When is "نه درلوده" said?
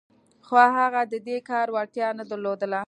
2.19-2.77